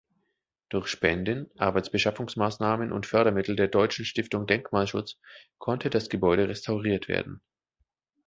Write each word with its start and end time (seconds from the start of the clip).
Durch 0.69 0.87
Spenden, 0.87 1.51
Arbeitsbeschaffungsmaßnahmen 1.59 2.91
und 2.91 3.05
Fördermittel 3.05 3.55
der 3.55 3.67
"Deutschen 3.67 4.03
Stiftung 4.03 4.47
Denkmalschutz" 4.47 5.19
konnte 5.59 5.91
das 5.91 6.09
Gebäude 6.09 6.49
restauriert 6.49 7.07
werden. 7.07 7.39